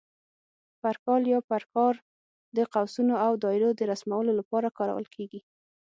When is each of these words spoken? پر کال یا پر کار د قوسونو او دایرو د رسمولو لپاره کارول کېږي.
پر 0.81 0.95
کال 1.05 1.21
یا 1.33 1.39
پر 1.49 1.63
کار 1.73 1.93
د 2.57 2.59
قوسونو 2.73 3.15
او 3.25 3.31
دایرو 3.43 3.69
د 3.75 3.81
رسمولو 3.91 4.31
لپاره 4.39 4.75
کارول 4.77 5.05
کېږي. 5.15 5.39